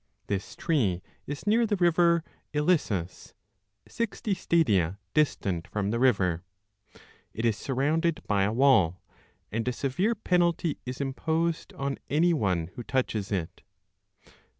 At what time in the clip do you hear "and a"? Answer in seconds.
9.51-9.71